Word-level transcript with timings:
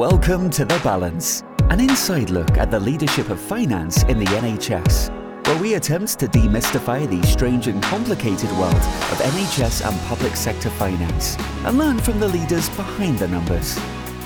Welcome 0.00 0.48
to 0.52 0.64
The 0.64 0.80
Balance, 0.82 1.42
an 1.68 1.78
inside 1.78 2.30
look 2.30 2.56
at 2.56 2.70
the 2.70 2.80
leadership 2.80 3.28
of 3.28 3.38
finance 3.38 4.02
in 4.04 4.18
the 4.18 4.24
NHS, 4.24 5.10
where 5.46 5.60
we 5.60 5.74
attempt 5.74 6.18
to 6.20 6.26
demystify 6.26 7.06
the 7.06 7.20
strange 7.26 7.66
and 7.66 7.82
complicated 7.82 8.50
world 8.52 8.74
of 8.74 9.18
NHS 9.18 9.86
and 9.86 10.00
public 10.08 10.36
sector 10.36 10.70
finance 10.70 11.36
and 11.66 11.76
learn 11.76 11.98
from 11.98 12.18
the 12.18 12.28
leaders 12.28 12.70
behind 12.70 13.18
the 13.18 13.28
numbers. 13.28 13.78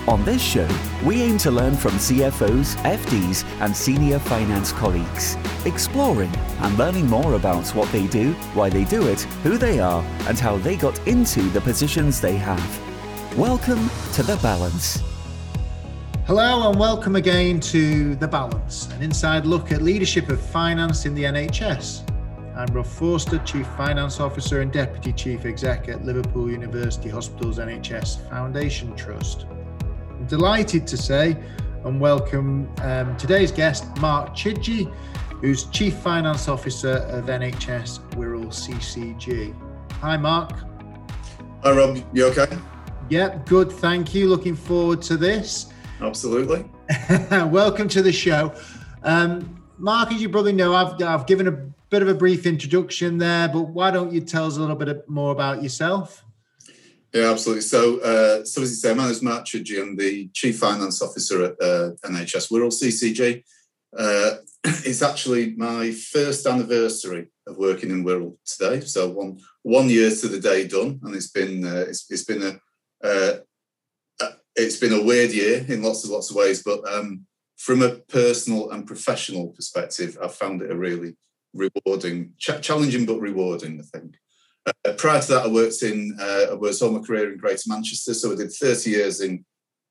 On 0.06 0.24
this 0.24 0.40
show, 0.40 0.68
we 1.04 1.20
aim 1.20 1.38
to 1.38 1.50
learn 1.50 1.74
from 1.74 1.94
CFOs, 1.94 2.76
FDs, 2.84 3.44
and 3.60 3.76
senior 3.76 4.20
finance 4.20 4.70
colleagues, 4.70 5.36
exploring 5.66 6.32
and 6.60 6.78
learning 6.78 7.08
more 7.08 7.34
about 7.34 7.66
what 7.70 7.90
they 7.90 8.06
do, 8.06 8.32
why 8.54 8.70
they 8.70 8.84
do 8.84 9.08
it, 9.08 9.22
who 9.42 9.58
they 9.58 9.80
are, 9.80 10.04
and 10.28 10.38
how 10.38 10.56
they 10.56 10.76
got 10.76 11.04
into 11.08 11.42
the 11.50 11.60
positions 11.60 12.20
they 12.20 12.36
have. 12.36 13.36
Welcome 13.36 13.90
to 14.12 14.22
The 14.22 14.38
Balance. 14.40 15.02
Hello 16.26 16.70
and 16.70 16.80
welcome 16.80 17.16
again 17.16 17.60
to 17.60 18.14
The 18.14 18.26
Balance, 18.26 18.88
an 18.92 19.02
inside 19.02 19.44
look 19.44 19.70
at 19.72 19.82
leadership 19.82 20.30
of 20.30 20.40
finance 20.40 21.04
in 21.04 21.14
the 21.14 21.24
NHS. 21.24 22.10
I'm 22.56 22.74
Rob 22.74 22.86
Forster, 22.86 23.40
Chief 23.40 23.66
Finance 23.76 24.20
Officer 24.20 24.62
and 24.62 24.72
Deputy 24.72 25.12
Chief 25.12 25.44
Exec 25.44 25.90
at 25.90 26.02
Liverpool 26.02 26.50
University 26.50 27.10
Hospitals 27.10 27.58
NHS 27.58 28.26
Foundation 28.30 28.96
Trust. 28.96 29.44
I'm 30.08 30.24
delighted 30.24 30.86
to 30.86 30.96
say 30.96 31.36
and 31.84 32.00
welcome 32.00 32.72
um, 32.80 33.14
today's 33.18 33.52
guest, 33.52 33.84
Mark 33.98 34.30
Chidgey, 34.30 34.90
who's 35.42 35.64
Chief 35.64 35.92
Finance 35.92 36.48
Officer 36.48 37.06
of 37.10 37.26
NHS 37.26 38.00
Wirral 38.12 38.46
CCG. 38.46 39.54
Hi, 40.00 40.16
Mark. 40.16 40.52
Hi, 41.64 41.72
Rob. 41.72 42.02
You 42.14 42.28
okay? 42.28 42.56
Yep, 43.10 43.44
good. 43.44 43.70
Thank 43.70 44.14
you. 44.14 44.26
Looking 44.30 44.56
forward 44.56 45.02
to 45.02 45.18
this. 45.18 45.66
Absolutely. 46.00 46.64
Welcome 47.30 47.88
to 47.88 48.02
the 48.02 48.12
show. 48.12 48.52
Um, 49.02 49.62
Mark, 49.78 50.12
as 50.12 50.20
you 50.20 50.28
probably 50.28 50.52
know, 50.52 50.74
I've, 50.74 51.00
I've 51.02 51.26
given 51.26 51.48
a 51.48 51.52
bit 51.52 52.02
of 52.02 52.08
a 52.08 52.14
brief 52.14 52.46
introduction 52.46 53.18
there, 53.18 53.48
but 53.48 53.68
why 53.68 53.90
don't 53.90 54.12
you 54.12 54.20
tell 54.20 54.46
us 54.46 54.56
a 54.56 54.60
little 54.60 54.76
bit 54.76 55.08
more 55.08 55.32
about 55.32 55.62
yourself? 55.62 56.24
Yeah, 57.12 57.30
absolutely. 57.30 57.62
So, 57.62 58.00
uh, 58.00 58.44
so 58.44 58.62
as 58.62 58.70
you 58.70 58.76
say, 58.76 58.92
my 58.92 59.04
name 59.04 59.12
is 59.12 59.22
Mark 59.22 59.44
Chidgey. 59.44 59.80
I'm 59.80 59.96
the 59.96 60.28
Chief 60.32 60.58
Finance 60.58 61.00
Officer 61.00 61.44
at 61.44 61.52
uh, 61.62 61.90
NHS 62.04 62.50
Wirral 62.50 62.72
CCG. 62.72 63.44
Uh, 63.96 64.38
it's 64.84 65.02
actually 65.02 65.54
my 65.54 65.92
first 65.92 66.44
anniversary 66.46 67.28
of 67.46 67.56
working 67.56 67.90
in 67.90 68.04
Wirral 68.04 68.36
today. 68.44 68.80
So 68.80 69.10
one 69.10 69.38
one 69.62 69.88
year 69.88 70.10
to 70.10 70.28
the 70.28 70.40
day 70.40 70.66
done, 70.66 70.98
and 71.04 71.14
it's 71.14 71.30
been 71.30 71.64
uh, 71.64 71.84
it's, 71.88 72.10
it's 72.10 72.24
been 72.24 72.42
a 72.42 73.06
uh, 73.06 73.36
it's 74.56 74.76
been 74.76 74.92
a 74.92 75.02
weird 75.02 75.32
year 75.32 75.64
in 75.68 75.82
lots 75.82 76.04
of 76.04 76.10
lots 76.10 76.30
of 76.30 76.36
ways, 76.36 76.62
but 76.62 76.86
um, 76.92 77.26
from 77.56 77.82
a 77.82 77.90
personal 77.90 78.70
and 78.70 78.86
professional 78.86 79.48
perspective, 79.48 80.18
I've 80.22 80.34
found 80.34 80.62
it 80.62 80.70
a 80.70 80.76
really 80.76 81.16
rewarding, 81.52 82.32
ch- 82.38 82.60
challenging 82.60 83.06
but 83.06 83.20
rewarding. 83.20 83.80
I 83.80 83.98
think. 83.98 84.16
Uh, 84.66 84.92
prior 84.94 85.20
to 85.20 85.28
that, 85.28 85.44
I 85.44 85.48
worked 85.48 85.82
in 85.82 86.16
uh, 86.20 86.52
I 86.52 86.54
worked 86.54 86.80
all 86.82 86.90
my 86.90 87.00
career 87.00 87.32
in 87.32 87.38
Greater 87.38 87.64
Manchester, 87.66 88.14
so 88.14 88.32
I 88.32 88.36
did 88.36 88.52
30 88.52 88.90
years 88.90 89.20
in 89.20 89.44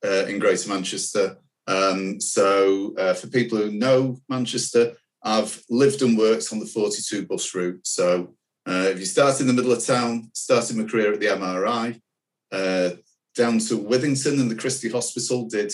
uh, 0.04 0.26
in 0.26 0.38
Greater 0.38 0.68
Manchester. 0.68 1.38
Um, 1.66 2.20
so 2.20 2.94
uh, 2.98 3.14
for 3.14 3.28
people 3.28 3.58
who 3.58 3.70
know 3.70 4.18
Manchester, 4.28 4.96
I've 5.22 5.62
lived 5.70 6.02
and 6.02 6.18
worked 6.18 6.52
on 6.52 6.58
the 6.58 6.66
42 6.66 7.26
bus 7.26 7.54
route. 7.54 7.86
So 7.86 8.34
uh, 8.66 8.88
if 8.90 8.98
you 8.98 9.06
start 9.06 9.40
in 9.40 9.46
the 9.46 9.52
middle 9.52 9.72
of 9.72 9.84
town, 9.84 10.30
started 10.34 10.76
my 10.76 10.84
career 10.84 11.12
at 11.12 11.20
the 11.20 11.26
MRI, 11.26 12.00
uh, 12.52 12.90
down 13.34 13.58
to 13.58 13.78
Withington 13.78 14.40
and 14.40 14.50
the 14.50 14.56
Christie 14.56 14.90
Hospital. 14.90 15.46
Did 15.46 15.72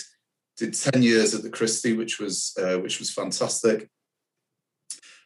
did 0.57 0.75
ten 0.75 1.03
years 1.03 1.35
at 1.35 1.43
the 1.43 1.51
Christie, 1.51 1.97
which 1.97 2.19
was 2.19 2.55
uh, 2.61 2.79
which 2.79 2.99
was 2.99 3.13
fantastic. 3.13 3.89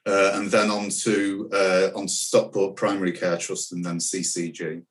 Uh, 0.06 0.32
and 0.34 0.50
then 0.50 0.70
on 0.70 0.90
to 0.90 1.48
uh, 1.52 1.89
on 1.98 2.06
to 2.06 2.12
Stockport 2.12 2.77
Primary 2.77 3.12
Care 3.12 3.39
Trust 3.39 3.73
and 3.73 3.84
then 3.84 3.98
CCG. 3.98 4.83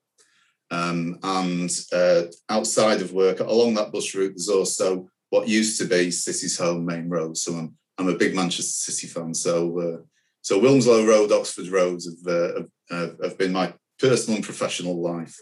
Um, 0.71 1.19
and 1.21 1.69
uh, 1.91 2.23
outside 2.49 3.01
of 3.01 3.13
work, 3.13 3.39
along 3.39 3.75
that 3.75 3.91
bus 3.91 4.15
route, 4.15 4.33
there's 4.35 4.49
also 4.49 5.07
what 5.29 5.47
used 5.47 5.79
to 5.79 5.85
be 5.85 6.09
City's 6.09 6.57
Home 6.57 6.85
Maine 6.85 7.09
Road. 7.09 7.37
So 7.37 7.53
I'm 7.53 7.77
I'm 7.97 8.09
a 8.09 8.17
big 8.17 8.35
Manchester 8.35 8.91
City 8.91 9.07
fan. 9.07 9.33
So 9.33 9.79
uh, 9.79 9.97
so 10.41 10.59
Wilmslow 10.59 11.07
Road, 11.07 11.31
Oxford 11.31 11.67
Roads 11.67 12.05
have, 12.05 12.33
uh, 12.33 12.63
have, 12.89 13.15
have 13.23 13.37
been 13.37 13.53
my 13.53 13.73
personal 13.97 14.35
and 14.35 14.45
professional 14.45 15.01
life. 15.01 15.39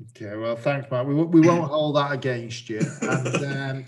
Okay, 0.00 0.36
well, 0.36 0.54
thanks, 0.56 0.88
Mark. 0.90 1.06
We, 1.08 1.14
we 1.14 1.40
won't 1.40 1.64
hold 1.70 1.96
that 1.96 2.12
against 2.12 2.68
you. 2.68 2.80
And, 3.02 3.44
um, 3.44 3.84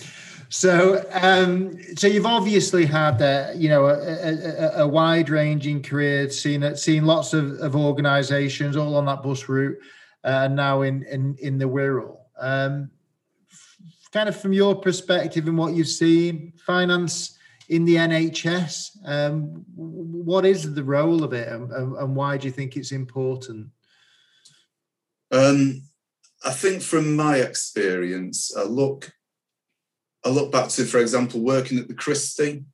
so, 0.49 1.05
um, 1.13 1.79
so 1.97 2.09
you've 2.09 2.27
obviously 2.27 2.85
had, 2.85 3.23
uh, 3.23 3.53
you 3.55 3.69
know, 3.69 3.87
a, 3.87 3.95
a, 3.95 4.83
a 4.83 4.89
wide-ranging 4.89 5.83
career, 5.83 6.29
seen 6.29 6.75
seen 6.75 7.07
lots 7.07 7.33
of, 7.33 7.53
of 7.61 7.77
organisations 7.77 8.77
all 8.77 8.97
on 8.97 9.05
that 9.07 9.23
bus 9.23 9.49
route, 9.49 9.79
uh, 10.25 10.43
and 10.45 10.57
now 10.57 10.83
in 10.83 11.05
in 11.05 11.37
in 11.41 11.57
the 11.59 11.67
Wirral. 11.67 12.19
Um, 12.41 12.91
kind 14.13 14.29
of 14.29 14.37
from 14.37 14.53
your 14.53 14.75
perspective 14.75 15.47
and 15.47 15.57
what 15.57 15.75
you've 15.75 15.87
seen, 15.87 16.53
finance 16.67 17.39
in 17.69 17.85
the 17.85 17.95
NHS, 17.95 18.97
um, 19.05 19.65
what 19.77 20.45
is 20.45 20.75
the 20.75 20.83
role 20.83 21.23
of 21.23 21.33
it, 21.33 21.47
and, 21.47 21.71
and, 21.71 22.17
why 22.17 22.37
do 22.37 22.49
you 22.49 22.53
think 22.53 22.77
it's 22.77 22.91
important? 22.91 23.69
Um, 25.31 25.83
I 26.45 26.53
think 26.53 26.83
from 26.83 27.17
my 27.17 27.37
experience, 27.37 28.57
I 28.57 28.65
look 28.65 29.13
I 30.25 30.29
look 30.29 30.53
back 30.53 30.69
to, 30.71 30.85
for 30.85 30.99
example, 30.99 31.41
working 31.41 31.79
at 31.79 31.89
the 31.89 31.95
Christie, 31.95 32.65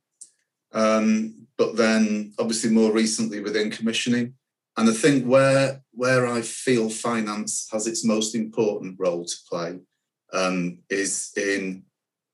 um, 0.73 1.47
but 1.57 1.77
then 1.77 2.33
obviously 2.39 2.69
more 2.69 2.91
recently 2.91 3.39
within 3.39 3.71
commissioning. 3.71 4.33
And 4.75 4.89
I 4.89 4.93
think 4.93 5.25
where 5.25 5.81
where 5.91 6.27
I 6.27 6.41
feel 6.41 6.89
finance 6.89 7.67
has 7.71 7.87
its 7.87 8.05
most 8.05 8.35
important 8.35 8.95
role 8.99 9.25
to 9.25 9.35
play 9.49 9.79
um, 10.33 10.79
is 10.89 11.31
in 11.35 11.83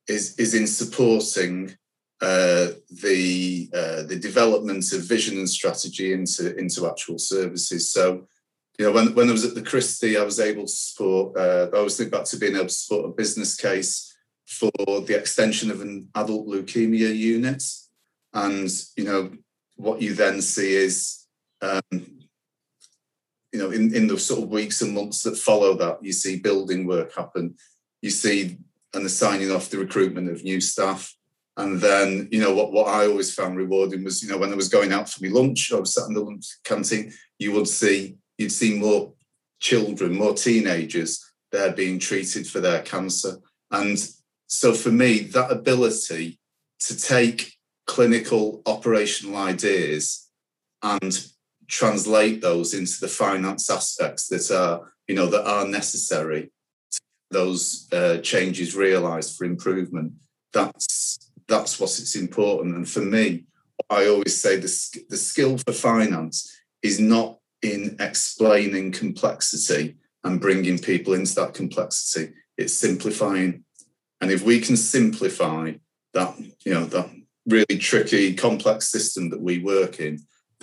is 0.07 0.37
is 0.37 0.53
in 0.53 0.67
supporting 0.67 1.77
uh, 2.21 2.67
the 3.01 3.69
uh, 3.73 4.03
the 4.03 4.17
development 4.17 4.91
of 4.93 5.01
vision 5.03 5.37
and 5.37 5.49
strategy 5.49 6.13
into 6.13 6.55
into 6.57 6.87
actual 6.87 7.17
services. 7.17 7.91
So 7.91 8.27
you 8.79 8.85
know, 8.85 8.91
when, 8.91 9.13
when 9.13 9.29
I 9.29 9.31
was 9.31 9.45
at 9.45 9.55
the 9.55 9.61
Christie, 9.61 10.17
I 10.17 10.23
was 10.23 10.39
able 10.39 10.63
to 10.63 10.71
support, 10.71 11.37
uh, 11.37 11.69
I 11.73 11.77
always 11.77 11.95
think 11.95 12.11
back 12.11 12.25
to 12.25 12.37
being 12.37 12.55
able 12.55 12.65
to 12.65 12.69
support 12.73 13.05
a 13.05 13.13
business 13.13 13.55
case 13.55 14.15
for 14.45 14.71
the 14.77 15.15
extension 15.17 15.69
of 15.69 15.81
an 15.81 16.09
adult 16.15 16.47
leukemia 16.47 17.15
unit. 17.15 17.63
And, 18.33 18.69
you 18.97 19.03
know, 19.03 19.31
what 19.75 20.01
you 20.01 20.13
then 20.13 20.41
see 20.41 20.73
is, 20.73 21.25
um, 21.61 21.81
you 21.91 23.59
know, 23.59 23.69
in, 23.69 23.93
in 23.93 24.07
the 24.07 24.17
sort 24.17 24.41
of 24.41 24.49
weeks 24.49 24.81
and 24.81 24.95
months 24.95 25.21
that 25.23 25.37
follow 25.37 25.75
that, 25.75 26.03
you 26.03 26.11
see 26.11 26.39
building 26.39 26.87
work 26.87 27.13
happen. 27.15 27.55
You 28.01 28.09
see, 28.09 28.57
and 28.93 29.05
the 29.05 29.09
signing 29.09 29.51
off 29.51 29.69
the 29.69 29.77
recruitment 29.77 30.29
of 30.29 30.43
new 30.43 30.59
staff. 30.59 31.15
And 31.55 31.79
then, 31.79 32.27
you 32.31 32.39
know, 32.39 32.53
what, 32.53 32.71
what 32.71 32.87
I 32.87 33.05
always 33.05 33.33
found 33.33 33.57
rewarding 33.57 34.03
was, 34.03 34.23
you 34.23 34.29
know, 34.29 34.37
when 34.37 34.51
I 34.51 34.55
was 34.55 34.69
going 34.69 34.91
out 34.91 35.07
for 35.07 35.23
my 35.23 35.31
lunch, 35.31 35.71
I 35.71 35.79
was 35.79 35.93
sat 35.93 36.07
in 36.07 36.15
the 36.15 36.21
lunch 36.21 36.47
canteen, 36.63 37.13
you 37.37 37.51
would 37.51 37.67
see 37.67 38.17
you'd 38.37 38.51
see 38.51 38.77
more 38.77 39.13
children, 39.59 40.15
more 40.15 40.33
teenagers 40.33 41.23
there 41.51 41.71
being 41.71 41.99
treated 41.99 42.47
for 42.47 42.59
their 42.59 42.81
cancer. 42.81 43.37
And 43.71 43.97
so 44.47 44.73
for 44.73 44.91
me, 44.91 45.19
that 45.19 45.51
ability 45.51 46.39
to 46.81 46.97
take 46.97 47.53
clinical 47.85 48.61
operational 48.65 49.37
ideas 49.37 50.29
and 50.81 51.25
translate 51.67 52.41
those 52.41 52.73
into 52.73 52.99
the 52.99 53.07
finance 53.07 53.69
aspects 53.69 54.27
that 54.27 54.51
are, 54.51 54.93
you 55.07 55.15
know, 55.15 55.27
that 55.27 55.47
are 55.47 55.67
necessary 55.67 56.51
to 56.91 56.99
those 57.31 57.87
uh, 57.93 58.17
changes 58.17 58.75
realized 58.75 59.37
for 59.37 59.45
improvement 59.45 60.13
that's 60.53 61.31
that's 61.47 61.79
what's 61.79 62.15
important 62.15 62.75
and 62.75 62.87
for 62.87 63.01
me 63.01 63.43
i 63.89 64.07
always 64.07 64.39
say 64.39 64.55
the, 64.55 65.03
the 65.09 65.17
skill 65.17 65.57
for 65.57 65.73
finance 65.73 66.55
is 66.81 66.99
not 66.99 67.39
in 67.63 67.95
explaining 67.99 68.91
complexity 68.91 69.95
and 70.23 70.41
bringing 70.41 70.77
people 70.77 71.13
into 71.13 71.33
that 71.35 71.53
complexity. 71.53 72.33
It's 72.57 72.73
simplifying. 72.73 73.63
And 74.21 74.31
if 74.31 74.43
we 74.43 74.59
can 74.59 74.77
simplify 74.77 75.73
that, 76.13 76.37
you 76.65 76.73
know, 76.73 76.85
that 76.85 77.09
really 77.45 77.77
tricky, 77.79 78.35
complex 78.35 78.89
system 78.89 79.29
that 79.29 79.41
we 79.41 79.59
work 79.59 79.99
in, 79.99 80.19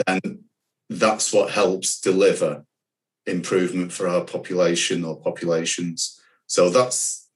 then 0.07 0.45
that's 0.89 1.33
what 1.33 1.51
helps 1.51 2.01
deliver 2.01 2.65
improvement 3.27 3.93
for 3.93 4.09
our 4.09 4.25
population 4.25 5.05
or 5.05 5.21
populations. 5.21 6.21
So 6.47 6.71
that's 6.71 7.29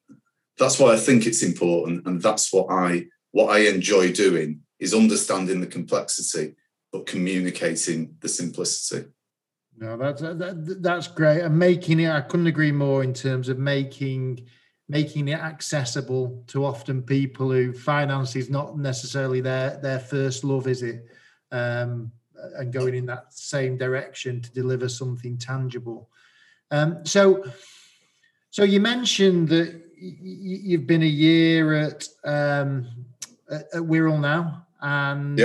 that's 0.56 0.78
why 0.78 0.92
I 0.92 0.96
think 0.96 1.26
it's 1.26 1.42
important, 1.42 2.06
and 2.06 2.22
that's 2.22 2.52
what 2.52 2.66
I 2.70 3.06
what 3.32 3.50
I 3.50 3.68
enjoy 3.68 4.12
doing 4.12 4.60
is 4.78 4.94
understanding 4.94 5.60
the 5.60 5.66
complexity 5.66 6.54
but 6.92 7.06
communicating 7.06 8.16
the 8.20 8.28
simplicity. 8.28 9.08
No, 9.78 9.96
that's 9.96 10.20
that, 10.20 10.78
that's 10.80 11.08
great, 11.08 11.42
and 11.42 11.58
making 11.58 12.00
it. 12.00 12.10
I 12.10 12.20
couldn't 12.20 12.46
agree 12.46 12.72
more 12.72 13.02
in 13.02 13.12
terms 13.12 13.48
of 13.48 13.58
making 13.58 14.46
making 14.88 15.28
it 15.28 15.38
accessible 15.38 16.44
to 16.46 16.64
often 16.64 17.02
people 17.02 17.50
who 17.50 17.72
finance 17.72 18.36
is 18.36 18.50
not 18.50 18.78
necessarily 18.78 19.40
their 19.40 19.78
their 19.78 19.98
first 19.98 20.44
love, 20.44 20.68
is 20.68 20.82
it? 20.82 21.06
Um, 21.50 22.12
and 22.56 22.72
going 22.72 22.94
in 22.94 23.06
that 23.06 23.32
same 23.32 23.76
direction 23.76 24.40
to 24.40 24.52
deliver 24.52 24.88
something 24.88 25.38
tangible. 25.38 26.10
Um, 26.70 27.04
so, 27.04 27.44
so 28.50 28.64
you 28.64 28.80
mentioned 28.80 29.48
that 29.48 29.80
you've 29.96 30.86
been 30.86 31.02
a 31.02 31.06
year 31.06 31.74
at 31.74 32.08
um, 32.24 32.88
at, 33.50 33.72
Wirral 33.74 34.20
now, 34.20 34.66
and 34.80 35.38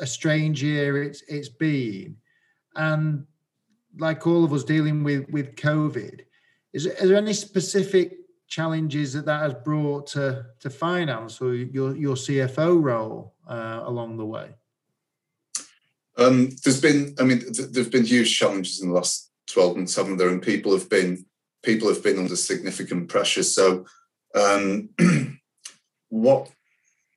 a 0.00 0.06
strange 0.06 0.62
year 0.62 1.02
it's 1.02 1.22
it's 1.28 1.48
been, 1.48 2.16
and 2.74 3.26
like 3.98 4.26
all 4.26 4.44
of 4.44 4.52
us 4.52 4.64
dealing 4.64 5.04
with 5.04 5.28
with 5.30 5.56
COVID, 5.56 6.20
is, 6.72 6.86
is 6.86 7.08
there 7.08 7.16
any 7.16 7.32
specific 7.32 8.18
challenges 8.48 9.12
that 9.14 9.26
that 9.26 9.40
has 9.40 9.54
brought 9.54 10.06
to 10.08 10.46
to 10.60 10.70
finance 10.70 11.40
or 11.40 11.54
your 11.54 11.96
your 11.96 12.16
CFO 12.16 12.82
role 12.82 13.34
uh, 13.48 13.82
along 13.84 14.16
the 14.16 14.26
way? 14.26 14.54
Um, 16.16 16.50
there's 16.62 16.80
been, 16.80 17.14
I 17.18 17.24
mean, 17.24 17.40
th- 17.40 17.70
there've 17.70 17.90
been 17.90 18.04
huge 18.04 18.38
challenges 18.38 18.80
in 18.80 18.88
the 18.88 18.94
last 18.94 19.32
12 19.48 19.76
months, 19.76 19.96
haven't 19.96 20.16
there? 20.16 20.28
And 20.28 20.40
people 20.40 20.72
have 20.72 20.88
been 20.88 21.24
people 21.62 21.88
have 21.88 22.02
been 22.02 22.18
under 22.18 22.36
significant 22.36 23.08
pressure. 23.08 23.42
So 23.42 23.86
um, 24.34 24.90
what 26.08 26.50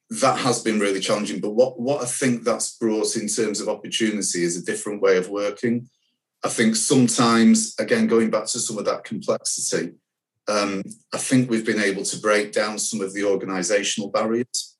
that 0.10 0.40
has 0.40 0.64
been 0.64 0.80
really 0.80 1.00
challenging. 1.00 1.42
But 1.42 1.52
what 1.52 1.80
what 1.80 2.02
I 2.02 2.06
think 2.06 2.44
that's 2.44 2.78
brought 2.78 3.16
in 3.16 3.28
terms 3.28 3.60
of 3.60 3.70
opportunity 3.70 4.44
is 4.44 4.58
a 4.58 4.66
different 4.66 5.02
way 5.02 5.18
of 5.18 5.30
working. 5.30 5.90
I 6.44 6.50
think 6.50 6.76
sometimes, 6.76 7.76
again, 7.80 8.08
going 8.08 8.30
back 8.30 8.46
to 8.48 8.60
some 8.60 8.78
of 8.78 8.86
that 8.86 9.04
complexity, 9.04 9.94
um, 10.48 10.84
I 11.14 11.18
think 11.18 11.50
we've 11.50 11.66
been 11.66 11.82
able 11.82 12.04
to 12.04 12.20
break 12.20 12.52
down 12.52 12.80
some 12.80 13.02
of 13.02 13.14
the 13.14 13.22
organisational 13.22 14.12
barriers. 14.12 14.78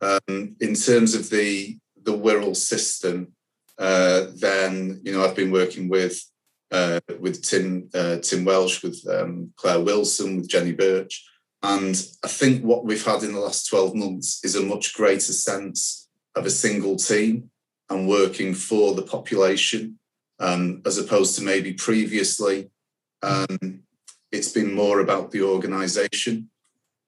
Um, 0.00 0.56
in 0.60 0.74
terms 0.74 1.14
of 1.14 1.30
the 1.30 1.78
the 2.02 2.12
Wirral 2.12 2.56
system, 2.56 3.32
uh, 3.78 4.26
then 4.34 5.00
you 5.04 5.12
know 5.12 5.24
I've 5.24 5.36
been 5.36 5.52
working 5.52 5.88
with 5.88 6.20
uh, 6.70 7.00
with 7.20 7.42
Tim 7.42 7.88
uh, 7.94 8.16
Tim 8.18 8.44
Welsh, 8.44 8.82
with 8.82 9.04
um, 9.08 9.52
Claire 9.56 9.80
Wilson, 9.80 10.38
with 10.38 10.48
Jenny 10.48 10.72
Birch, 10.72 11.24
and 11.62 11.94
I 12.24 12.28
think 12.28 12.64
what 12.64 12.84
we've 12.84 13.04
had 13.04 13.22
in 13.22 13.32
the 13.32 13.40
last 13.40 13.68
twelve 13.68 13.94
months 13.94 14.44
is 14.44 14.56
a 14.56 14.62
much 14.62 14.94
greater 14.94 15.32
sense 15.32 16.08
of 16.34 16.46
a 16.46 16.50
single 16.50 16.96
team 16.96 17.50
and 17.90 18.08
working 18.08 18.54
for 18.54 18.94
the 18.94 19.02
population, 19.02 19.98
um, 20.42 20.82
as 20.84 20.98
opposed 20.98 21.36
to 21.36 21.44
maybe 21.44 21.72
previously. 21.72 22.70
Um, 23.22 23.84
it's 24.32 24.50
been 24.50 24.74
more 24.74 25.00
about 25.00 25.30
the 25.30 25.42
organisation. 25.42 26.50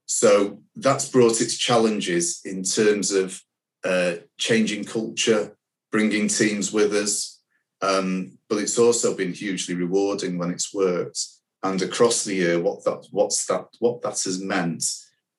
So 0.07 0.63
that's 0.77 1.09
brought 1.09 1.41
its 1.41 1.59
challenges 1.59 2.41
in 2.45 2.63
terms 2.63 3.11
of 3.11 3.41
uh, 3.85 4.15
changing 4.39 4.85
culture, 4.85 5.57
bringing 5.91 6.29
teams 6.29 6.73
with 6.73 6.95
us. 6.95 7.41
Um, 7.83 8.39
but 8.49 8.59
it's 8.59 8.79
also 8.79 9.17
been 9.17 9.33
hugely 9.33 9.75
rewarding 9.75 10.39
when 10.39 10.51
it's 10.51 10.73
worked. 10.73 11.27
And 11.63 11.83
across 11.83 12.25
the 12.25 12.35
year, 12.35 12.61
what 12.61 12.85
that 12.85 13.07
what's 13.11 13.47
that 13.47 13.67
what 13.81 14.03
that 14.03 14.21
has 14.23 14.41
meant 14.41 14.85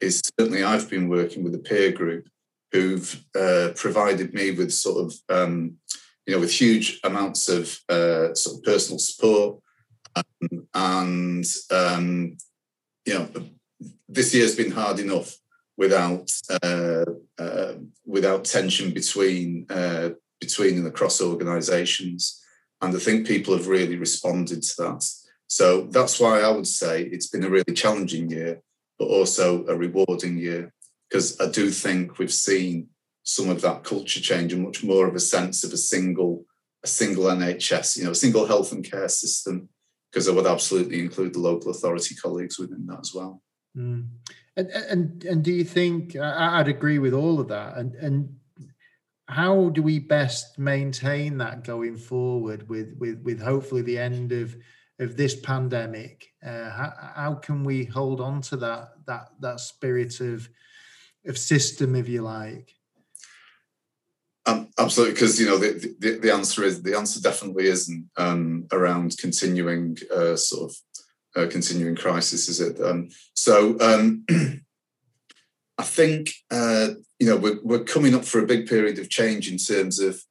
is 0.01 0.21
certainly 0.37 0.63
I've 0.63 0.89
been 0.89 1.07
working 1.07 1.43
with 1.43 1.55
a 1.55 1.59
peer 1.59 1.91
group 1.91 2.27
who've 2.71 3.23
uh, 3.39 3.69
provided 3.75 4.33
me 4.33 4.51
with 4.51 4.73
sort 4.73 5.05
of 5.05 5.13
um, 5.29 5.77
you 6.25 6.33
know 6.33 6.39
with 6.39 6.51
huge 6.51 6.99
amounts 7.03 7.49
of 7.49 7.79
uh, 7.89 8.33
sort 8.33 8.57
of 8.57 8.63
personal 8.63 8.99
support 8.99 9.59
um, 10.15 10.67
and 10.73 11.45
um, 11.71 12.37
you 13.05 13.13
know 13.13 13.29
this 14.07 14.33
year's 14.33 14.55
been 14.55 14.71
hard 14.71 14.99
enough 14.99 15.37
without 15.77 16.31
uh, 16.63 17.05
uh, 17.37 17.73
without 18.05 18.45
tension 18.45 18.93
between 18.93 19.65
uh, 19.69 20.09
between 20.39 20.77
and 20.77 20.87
across 20.87 21.21
organisations. 21.21 22.41
And 22.81 22.95
I 22.95 22.99
think 22.99 23.27
people 23.27 23.55
have 23.55 23.67
really 23.67 23.95
responded 23.95 24.61
to 24.63 24.75
that. 24.79 25.09
So 25.47 25.87
that's 25.91 26.19
why 26.19 26.41
I 26.41 26.49
would 26.49 26.67
say 26.67 27.03
it's 27.03 27.27
been 27.27 27.45
a 27.45 27.49
really 27.49 27.73
challenging 27.73 28.29
year, 28.29 28.61
but 28.99 29.05
also 29.05 29.65
a 29.67 29.75
rewarding 29.75 30.37
year, 30.37 30.73
because 31.09 31.39
I 31.39 31.49
do 31.49 31.69
think 31.69 32.17
we've 32.17 32.33
seen 32.33 32.89
some 33.25 33.49
of 33.49 33.59
that 33.61 33.83
culture 33.83 34.21
change 34.21 34.53
and 34.53 34.63
much 34.63 34.83
more 34.83 35.07
of 35.07 35.15
a 35.15 35.19
sense 35.19 35.63
of 35.63 35.73
a 35.73 35.77
single, 35.77 36.45
a 36.83 36.87
single 36.87 37.25
NHS, 37.25 37.97
you 37.97 38.05
know, 38.05 38.11
a 38.11 38.15
single 38.15 38.45
health 38.45 38.71
and 38.71 38.89
care 38.89 39.09
system, 39.09 39.67
because 40.11 40.29
I 40.29 40.31
would 40.31 40.45
absolutely 40.45 40.99
include 40.99 41.33
the 41.33 41.39
local 41.39 41.71
authority 41.71 42.15
colleagues 42.15 42.59
within 42.59 42.85
that 42.85 42.99
as 42.99 43.11
well. 43.13 43.41
Mm. 43.75 44.07
And, 44.55 44.69
and 44.69 45.23
and 45.25 45.43
do 45.43 45.51
you 45.51 45.65
think 45.65 46.15
I'd 46.15 46.69
agree 46.69 46.99
with 46.99 47.13
all 47.13 47.41
of 47.41 47.49
that? 47.49 47.75
And 47.77 47.95
and 47.95 48.35
how 49.27 49.69
do 49.69 49.81
we 49.81 49.99
best 49.99 50.59
maintain 50.59 51.37
that 51.39 51.63
going 51.63 51.97
forward 51.97 52.69
with 52.69 52.95
with 52.99 53.19
with 53.23 53.41
hopefully 53.41 53.81
the 53.81 53.97
end 53.97 54.31
of 54.31 54.55
of 54.99 55.17
this 55.17 55.35
pandemic 55.35 56.27
uh, 56.45 56.69
how, 56.69 56.93
how 57.15 57.33
can 57.33 57.63
we 57.63 57.83
hold 57.85 58.21
on 58.21 58.39
to 58.39 58.55
that 58.55 58.91
that 59.07 59.29
that 59.41 59.59
spirit 59.59 60.21
of 60.21 60.47
of 61.25 61.37
system 61.37 61.95
if 61.95 62.07
you 62.07 62.21
like 62.21 62.75
um, 64.45 64.69
absolutely 64.77 65.13
because 65.13 65.39
you 65.39 65.47
know 65.47 65.57
the, 65.57 65.95
the, 65.99 66.19
the 66.19 66.33
answer 66.33 66.63
is 66.63 66.83
the 66.83 66.97
answer 66.97 67.21
definitely 67.21 67.65
isn't 67.65 68.09
um, 68.17 68.67
around 68.71 69.17
continuing 69.17 69.97
uh, 70.15 70.35
sort 70.35 70.71
of 70.71 70.77
uh, 71.35 71.49
continuing 71.49 71.95
crisis 71.95 72.47
is 72.47 72.61
it 72.61 72.79
um, 72.81 73.09
so 73.33 73.77
um, 73.79 74.25
I 75.77 75.83
think 75.83 76.31
uh, 76.51 76.89
you 77.19 77.27
know 77.27 77.37
we're, 77.37 77.59
we're 77.63 77.83
coming 77.83 78.15
up 78.15 78.25
for 78.25 78.39
a 78.39 78.47
big 78.47 78.67
period 78.67 78.99
of 78.99 79.09
change 79.09 79.51
in 79.51 79.57
terms 79.57 79.99
of 79.99 80.21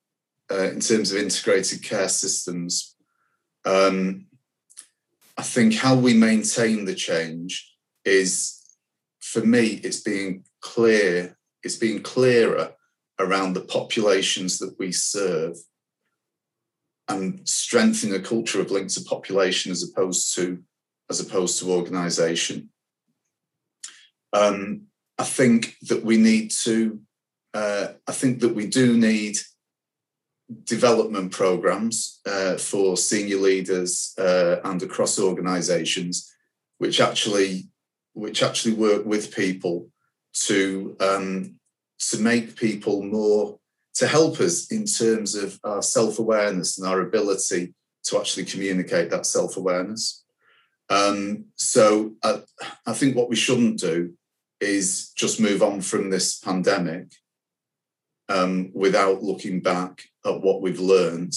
uh, 0.50 0.70
in 0.70 0.80
terms 0.80 1.12
of 1.12 1.18
integrated 1.18 1.82
care 1.82 2.08
systems. 2.08 2.96
Um, 3.64 4.26
I 5.36 5.42
think 5.42 5.74
how 5.74 5.94
we 5.94 6.14
maintain 6.14 6.84
the 6.84 6.94
change 6.94 7.74
is, 8.04 8.60
for 9.20 9.40
me, 9.40 9.80
it's 9.82 10.00
being 10.00 10.44
clear. 10.60 11.36
It's 11.62 11.76
being 11.76 12.02
clearer 12.02 12.74
around 13.18 13.52
the 13.52 13.60
populations 13.60 14.58
that 14.58 14.74
we 14.78 14.92
serve, 14.92 15.56
and 17.08 17.46
strengthening 17.48 18.14
a 18.14 18.22
culture 18.22 18.60
of 18.60 18.70
link 18.70 18.88
to 18.88 19.02
population 19.02 19.70
as 19.70 19.82
opposed 19.82 20.34
to 20.34 20.62
as 21.10 21.20
opposed 21.20 21.58
to 21.58 21.70
organisation. 21.70 22.70
Um, 24.32 24.86
I 25.18 25.24
think 25.24 25.76
that 25.82 26.02
we 26.02 26.16
need 26.16 26.50
to, 26.62 27.00
uh, 27.52 27.88
I 28.08 28.12
think 28.12 28.40
that 28.40 28.54
we 28.54 28.66
do 28.66 28.96
need 28.96 29.36
development 30.64 31.30
programs 31.30 32.20
uh, 32.26 32.56
for 32.56 32.96
senior 32.96 33.36
leaders 33.36 34.14
uh, 34.18 34.56
and 34.64 34.82
across 34.82 35.18
organizations 35.18 36.34
which 36.78 37.00
actually 37.00 37.68
which 38.12 38.42
actually 38.42 38.74
work 38.74 39.04
with 39.04 39.34
people 39.34 39.88
to 40.32 40.96
um, 41.00 41.56
to 41.98 42.18
make 42.18 42.56
people 42.56 43.02
more 43.02 43.58
to 43.94 44.06
help 44.06 44.40
us 44.40 44.70
in 44.72 44.84
terms 44.84 45.34
of 45.34 45.58
our 45.64 45.82
self-awareness 45.82 46.78
and 46.78 46.86
our 46.86 47.00
ability 47.00 47.74
to 48.04 48.18
actually 48.18 48.44
communicate 48.44 49.10
that 49.10 49.26
self-awareness. 49.26 50.24
Um, 50.90 51.46
so 51.54 52.14
I, 52.22 52.42
I 52.86 52.92
think 52.92 53.16
what 53.16 53.30
we 53.30 53.36
shouldn't 53.36 53.78
do 53.78 54.14
is 54.60 55.12
just 55.16 55.40
move 55.40 55.62
on 55.62 55.80
from 55.80 56.10
this 56.10 56.38
pandemic 56.38 57.12
um, 58.28 58.70
without 58.74 59.22
looking 59.22 59.60
back 59.60 60.02
at 60.26 60.40
what 60.40 60.60
we've 60.60 60.80
learned 60.80 61.34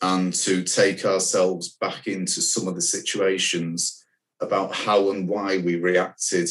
and 0.00 0.34
to 0.34 0.64
take 0.64 1.04
ourselves 1.04 1.76
back 1.80 2.06
into 2.06 2.40
some 2.42 2.66
of 2.66 2.74
the 2.74 2.82
situations 2.82 4.04
about 4.40 4.74
how 4.74 5.10
and 5.10 5.28
why 5.28 5.58
we 5.58 5.76
reacted 5.76 6.50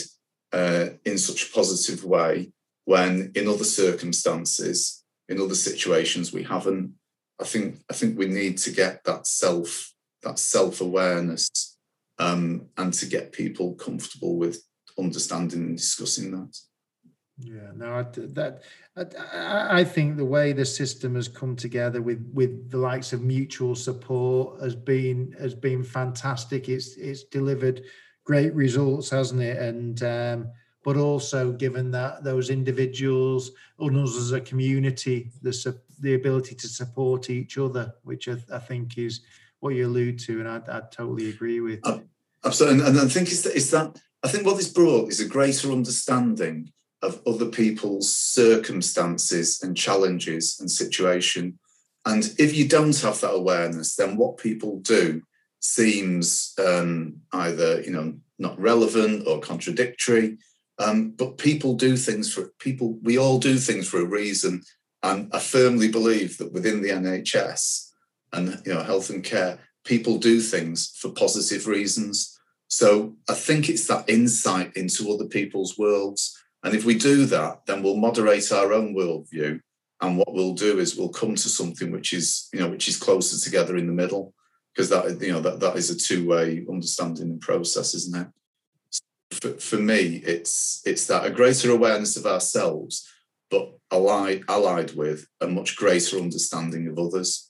uh, 0.54 0.88
in 1.06 1.18
such 1.18 1.50
a 1.50 1.52
positive 1.54 2.06
way 2.06 2.52
when 2.92 3.32
in 3.36 3.48
other 3.48 3.70
circumstances 3.82 5.04
in 5.30 5.40
other 5.42 5.56
situations 5.70 6.34
we 6.34 6.44
haven't 6.44 6.94
i 7.40 7.46
think 7.52 7.68
i 7.90 7.94
think 7.94 8.12
we 8.18 8.28
need 8.28 8.56
to 8.58 8.72
get 8.82 9.04
that 9.04 9.26
self 9.26 9.94
that 10.24 10.38
self-awareness 10.38 11.72
um, 12.22 12.68
and 12.78 12.94
to 12.94 13.06
get 13.08 13.32
people 13.32 13.74
comfortable 13.74 14.38
with 14.38 14.64
understanding 15.00 15.62
and 15.62 15.78
discussing 15.78 16.32
that. 16.32 16.58
Yeah, 17.40 17.72
no, 17.76 17.96
I, 17.96 18.04
that 18.04 18.62
I, 18.96 19.80
I 19.80 19.84
think 19.84 20.18
the 20.18 20.26
way 20.26 20.54
the 20.54 20.66
system 20.66 21.16
has 21.16 21.28
come 21.28 21.56
together 21.56 22.02
with 22.02 22.24
with 22.32 22.70
the 22.70 22.78
likes 22.78 23.14
of 23.14 23.24
mutual 23.24 23.74
support 23.74 24.62
has 24.62 24.76
been 24.76 25.36
has 25.40 25.56
been 25.56 25.84
fantastic. 25.84 26.70
It's 26.70 26.98
it's 26.98 27.24
delivered 27.24 27.82
great 28.26 28.54
results, 28.54 29.10
hasn't 29.10 29.42
it? 29.42 29.58
And 29.58 30.04
um, 30.04 30.52
but 30.84 30.98
also 30.98 31.52
given 31.52 31.92
that 31.92 32.24
those 32.24 32.50
individuals 32.50 33.52
and 33.80 33.98
us 33.98 34.18
as 34.18 34.32
a 34.32 34.42
community, 34.42 35.32
the 35.42 35.78
the 36.00 36.16
ability 36.16 36.56
to 36.56 36.68
support 36.68 37.30
each 37.30 37.58
other, 37.58 37.94
which 38.04 38.28
I, 38.28 38.38
I 38.52 38.60
think 38.60 38.98
is 38.98 39.22
what 39.60 39.76
you 39.76 39.88
allude 39.88 40.18
to, 40.20 40.40
and 40.40 40.48
I, 40.50 40.62
I 40.68 40.82
totally 40.92 41.30
agree 41.30 41.60
with. 41.60 41.80
Uh, 41.84 42.00
absolutely, 42.44 42.80
and, 42.80 42.98
and 42.98 43.00
I 43.00 43.10
think 43.10 43.28
it's 43.28 43.44
that, 43.44 43.56
it's 43.56 43.72
that 43.72 44.02
I 44.24 44.28
think 44.28 44.46
what 44.46 44.58
this 44.58 44.70
brought 44.70 45.10
is 45.10 45.20
a 45.20 45.28
greater 45.28 45.72
understanding 45.72 46.72
of 47.02 47.22
other 47.26 47.48
people's 47.48 48.16
circumstances 48.16 49.62
and 49.64 49.76
challenges 49.76 50.60
and 50.60 50.70
situation. 50.70 51.58
And 52.06 52.34
if 52.38 52.56
you 52.56 52.68
don't 52.68 53.00
have 53.02 53.22
that 53.22 53.34
awareness, 53.34 53.96
then 53.96 54.18
what 54.18 54.38
people 54.38 54.80
do 54.80 55.22
seems 55.60 56.54
um, 56.58 57.18
either 57.34 57.82
you 57.82 57.92
know 57.92 58.16
not 58.40 58.60
relevant 58.60 59.28
or 59.28 59.40
contradictory. 59.40 60.38
Um, 60.82 61.12
but 61.12 61.38
people 61.38 61.76
do 61.76 61.96
things 61.96 62.34
for 62.34 62.50
people. 62.60 62.98
We 63.04 63.18
all 63.18 63.38
do 63.38 63.58
things 63.58 63.88
for 63.88 64.02
a 64.02 64.06
reason, 64.06 64.64
and 65.04 65.30
I 65.32 65.40
firmly 65.40 65.90
believe 65.90 66.38
that 66.40 66.52
within 66.52 66.82
the 66.82 66.90
NHS 66.90 67.92
and 68.34 68.62
you 68.66 68.74
know 68.74 68.82
health 68.82 69.10
and 69.12 69.24
care, 69.24 69.60
people 69.86 70.18
do 70.18 70.40
things 70.42 70.98
for 70.98 71.10
positive 71.10 71.68
reasons. 71.68 72.40
So 72.68 73.16
I 73.30 73.34
think 73.34 73.70
it's 73.70 73.86
that 73.88 74.10
insight 74.10 74.76
into 74.76 75.12
other 75.12 75.26
people's 75.26 75.78
worlds. 75.78 76.38
And 76.64 76.74
if 76.74 76.86
we 76.86 76.96
do 76.96 77.26
that, 77.26 77.66
then 77.66 77.84
we'll 77.84 77.98
moderate 77.98 78.52
our 78.52 78.72
own 78.72 78.96
worldview. 78.96 79.60
And 80.00 80.18
what 80.18 80.34
we'll 80.34 80.54
do 80.54 80.80
is 80.80 80.96
we'll 80.96 81.10
come 81.10 81.36
to 81.36 81.50
something 81.50 81.92
which 81.92 82.14
is, 82.14 82.48
you 82.54 82.60
know, 82.60 82.70
which 82.70 82.88
is 82.88 82.98
closer 82.98 83.38
together 83.44 83.78
in 83.78 83.88
the 83.88 83.94
middle. 83.94 84.34
Because 84.74 84.90
that, 84.90 85.20
you 85.22 85.34
know, 85.34 85.42
that, 85.42 85.60
that 85.60 85.76
is 85.76 85.90
a 85.90 85.98
two-way 85.98 86.66
understanding 86.70 87.30
and 87.30 87.42
process, 87.42 87.94
isn't 87.94 88.16
it? 88.16 88.28
For, 89.32 89.54
for 89.54 89.78
me, 89.78 90.22
it's 90.26 90.82
it's 90.86 91.08
that 91.08 91.26
a 91.26 91.30
greater 91.30 91.72
awareness 91.72 92.18
of 92.18 92.26
ourselves, 92.26 93.10
but 93.50 93.74
allied 93.92 94.44
allied 94.48 94.96
with 94.96 95.28
a 95.40 95.48
much 95.48 95.76
greater 95.76 96.18
understanding 96.18 96.88
of 96.88 97.00
others. 97.00 97.50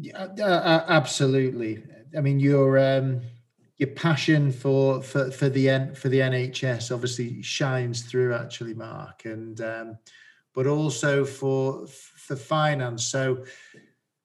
Yeah, 0.00 0.26
uh, 0.38 0.42
uh, 0.42 0.84
absolutely. 0.88 1.82
I 2.16 2.20
mean, 2.20 2.40
your 2.40 2.78
um, 2.78 3.22
your 3.78 3.90
passion 3.90 4.52
for 4.52 5.02
for 5.02 5.30
for 5.30 5.48
the 5.48 5.94
for 5.94 6.08
the 6.08 6.18
NHS 6.18 6.92
obviously 6.92 7.42
shines 7.42 8.02
through, 8.02 8.34
actually, 8.34 8.74
Mark, 8.74 9.24
and 9.24 9.60
um, 9.60 9.98
but 10.54 10.66
also 10.66 11.24
for 11.24 11.86
for 11.86 12.36
finance. 12.36 13.06
So, 13.06 13.44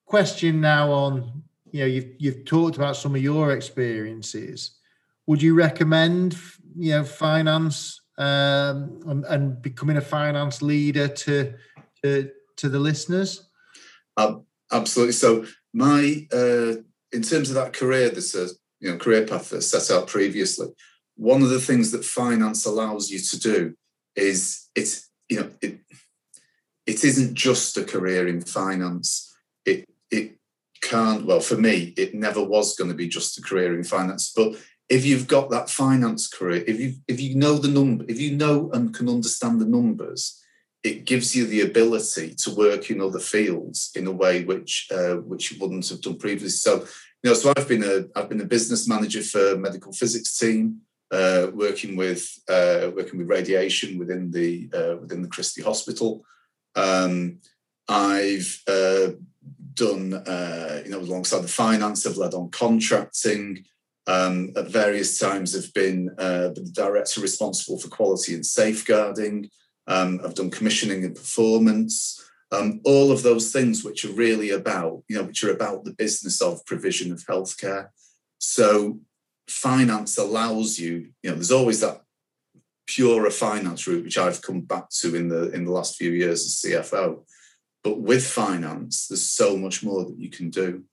question 0.04 0.60
now 0.60 0.90
on 0.90 1.42
you 1.70 1.80
know 1.80 1.86
you've 1.86 2.14
you've 2.18 2.44
talked 2.44 2.76
about 2.76 2.96
some 2.96 3.14
of 3.14 3.22
your 3.22 3.52
experiences. 3.52 4.78
Would 5.26 5.42
you 5.42 5.54
recommend 5.54 6.36
you 6.76 6.90
know 6.90 7.04
finance 7.04 8.00
um, 8.18 9.00
and, 9.06 9.24
and 9.24 9.62
becoming 9.62 9.96
a 9.96 10.02
finance 10.02 10.62
leader 10.62 11.08
to 11.08 11.54
to 12.02 12.30
to 12.56 12.68
the 12.68 12.78
listeners? 12.78 13.48
Um, 14.16 14.44
absolutely. 14.72 15.12
So 15.12 15.46
my 15.72 16.26
uh, 16.32 16.74
in 17.12 17.22
terms 17.22 17.48
of 17.48 17.54
that 17.54 17.72
career, 17.72 18.10
this 18.10 18.34
uh, 18.34 18.48
you 18.80 18.92
know 18.92 18.98
career 18.98 19.26
path 19.26 19.50
that's 19.50 19.66
set 19.66 19.94
out 19.94 20.06
previously, 20.06 20.68
one 21.16 21.42
of 21.42 21.50
the 21.50 21.60
things 21.60 21.90
that 21.92 22.04
finance 22.04 22.66
allows 22.66 23.10
you 23.10 23.18
to 23.18 23.38
do 23.38 23.74
is 24.16 24.68
it's 24.74 25.10
you 25.28 25.40
know 25.40 25.50
it 25.60 25.80
it 26.86 27.02
isn't 27.02 27.34
just 27.34 27.76
a 27.76 27.84
career 27.84 28.28
in 28.28 28.40
finance. 28.40 29.34
It 29.64 29.88
it 30.10 30.38
can't 30.82 31.24
well 31.24 31.40
for 31.40 31.56
me 31.56 31.94
it 31.96 32.14
never 32.14 32.42
was 32.44 32.76
going 32.76 32.90
to 32.90 32.96
be 32.96 33.08
just 33.08 33.38
a 33.38 33.40
career 33.40 33.74
in 33.74 33.82
finance 33.82 34.30
but 34.36 34.54
if 34.96 35.04
you've 35.04 35.26
got 35.36 35.50
that 35.50 35.68
finance 35.68 36.28
career 36.28 36.62
if 36.66 36.78
you 36.78 36.94
if 37.08 37.18
you 37.20 37.34
know 37.34 37.54
the 37.58 37.74
number 37.78 38.04
if 38.08 38.18
you 38.20 38.30
know 38.42 38.70
and 38.74 38.94
can 38.94 39.08
understand 39.08 39.60
the 39.60 39.72
numbers 39.78 40.22
it 40.84 41.06
gives 41.06 41.34
you 41.34 41.46
the 41.46 41.62
ability 41.62 42.34
to 42.34 42.54
work 42.54 42.90
in 42.90 43.00
other 43.00 43.18
fields 43.18 43.90
in 43.96 44.06
a 44.06 44.12
way 44.12 44.44
which 44.44 44.86
uh, 44.94 45.14
which 45.30 45.50
you 45.50 45.58
wouldn't 45.58 45.88
have 45.88 46.02
done 46.02 46.18
previously. 46.18 46.50
So, 46.50 46.86
you 47.22 47.30
know, 47.30 47.34
so 47.34 47.52
I've 47.56 47.66
been 47.66 47.82
a 47.82 48.04
I've 48.14 48.28
been 48.28 48.42
a 48.42 48.54
business 48.56 48.86
manager 48.86 49.22
for 49.22 49.56
medical 49.56 49.92
physics 49.92 50.36
team, 50.36 50.82
uh, 51.10 51.48
working 51.54 51.96
with 51.96 52.38
uh, 52.48 52.90
working 52.94 53.18
with 53.18 53.30
radiation 53.30 53.98
within 53.98 54.30
the 54.30 54.70
uh, 54.74 54.96
within 55.00 55.22
the 55.22 55.28
Christie 55.28 55.62
Hospital. 55.62 56.22
Um, 56.76 57.38
I've 57.88 58.62
uh, 58.68 59.12
done 59.72 60.12
uh, 60.12 60.82
you 60.84 60.90
know 60.90 61.00
alongside 61.00 61.42
the 61.42 61.48
finance, 61.48 62.06
I've 62.06 62.18
led 62.18 62.34
on 62.34 62.50
contracting. 62.50 63.64
Um, 64.06 64.50
at 64.56 64.68
various 64.68 65.18
times, 65.18 65.54
have 65.54 65.72
been 65.72 66.06
the 66.16 66.70
director 66.72 67.20
responsible 67.20 67.78
for 67.78 67.88
quality 67.88 68.34
and 68.34 68.44
safeguarding. 68.44 69.48
Um, 69.86 70.20
I've 70.24 70.34
done 70.34 70.50
commissioning 70.50 71.04
and 71.04 71.14
performance. 71.14 72.20
Um, 72.52 72.80
all 72.84 73.10
of 73.10 73.22
those 73.22 73.52
things 73.52 73.82
which 73.82 74.04
are 74.04 74.12
really 74.12 74.50
about, 74.50 75.02
you 75.08 75.16
know, 75.16 75.24
which 75.24 75.42
are 75.42 75.52
about 75.52 75.84
the 75.84 75.94
business 75.94 76.40
of 76.40 76.64
provision 76.66 77.12
of 77.12 77.24
healthcare. 77.26 77.88
So 78.38 79.00
finance 79.48 80.18
allows 80.18 80.78
you, 80.78 81.10
you 81.22 81.30
know, 81.30 81.34
there's 81.34 81.50
always 81.50 81.80
that 81.80 82.02
purer 82.86 83.30
finance 83.30 83.86
route, 83.86 84.04
which 84.04 84.18
I've 84.18 84.42
come 84.42 84.60
back 84.60 84.90
to 85.00 85.16
in 85.16 85.28
the 85.28 85.50
in 85.52 85.64
the 85.64 85.72
last 85.72 85.96
few 85.96 86.10
years 86.10 86.44
as 86.44 86.62
CFO. 86.62 87.24
But 87.82 88.00
with 88.00 88.26
finance, 88.26 89.08
there's 89.08 89.28
so 89.28 89.56
much 89.56 89.82
more 89.82 90.04
that 90.04 90.18
you 90.18 90.30
can 90.30 90.50
do. 90.50 90.84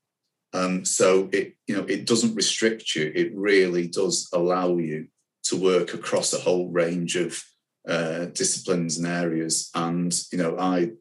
Um, 0.53 0.83
so 0.85 1.29
it, 1.31 1.55
you 1.67 1.75
know, 1.75 1.85
it 1.85 2.05
doesn't 2.05 2.35
restrict 2.35 2.95
you. 2.95 3.11
It 3.15 3.31
really 3.33 3.87
does 3.87 4.29
allow 4.33 4.77
you 4.77 5.07
to 5.43 5.55
work 5.55 5.93
across 5.93 6.33
a 6.33 6.39
whole 6.39 6.69
range 6.69 7.15
of 7.15 7.41
uh, 7.87 8.25
disciplines 8.25 8.97
and 8.97 9.07
areas. 9.07 9.69
And 9.73 10.13
you 10.31 10.37
know, 10.37 10.57
I, 10.57 10.91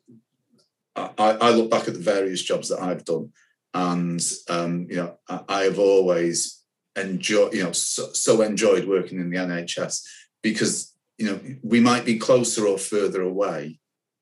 I, 0.96 1.12
I 1.18 1.50
look 1.50 1.70
back 1.70 1.88
at 1.88 1.94
the 1.94 2.00
various 2.00 2.42
jobs 2.42 2.68
that 2.68 2.80
I've 2.80 3.04
done, 3.04 3.32
and 3.74 4.20
um, 4.48 4.86
you 4.88 4.96
know, 4.96 5.18
I, 5.28 5.40
I, 5.48 5.62
have 5.62 5.78
always 5.78 6.62
enjoyed, 6.96 7.54
you 7.54 7.64
know, 7.64 7.72
so, 7.72 8.12
so 8.12 8.42
enjoyed 8.42 8.86
working 8.86 9.20
in 9.20 9.30
the 9.30 9.36
NHS 9.36 10.02
because 10.42 10.94
you 11.18 11.26
know 11.26 11.40
we 11.62 11.80
might 11.80 12.04
be 12.04 12.18
closer 12.18 12.66
or 12.66 12.78
further 12.78 13.22
away 13.22 13.78